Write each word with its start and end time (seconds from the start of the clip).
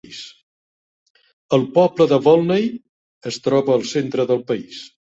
El 1.57 1.67
poble 1.77 2.09
de 2.15 2.21
Volney 2.29 2.67
es 3.35 3.41
troba 3.49 3.79
al 3.79 3.89
centre 3.97 4.31
de 4.35 4.45
país. 4.53 4.87